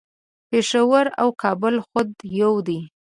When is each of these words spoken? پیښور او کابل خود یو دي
پیښور 0.49 1.05
او 1.21 1.27
کابل 1.41 1.75
خود 1.87 2.09
یو 2.41 2.53
دي 2.67 2.79